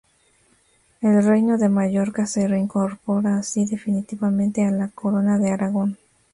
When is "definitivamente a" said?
3.67-4.71